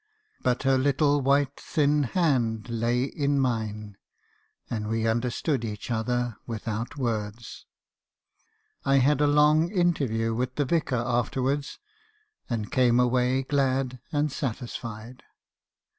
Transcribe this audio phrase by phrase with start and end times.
[0.41, 3.97] But her little white thin hand lay in mine;
[4.67, 7.67] and we understood each other without words.
[8.83, 11.77] I had a long interview with the Vicar after wards;
[12.49, 15.17] and came away glad and satisfied.
[15.17, 15.41] "Mr.